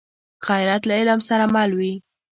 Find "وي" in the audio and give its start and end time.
1.77-1.93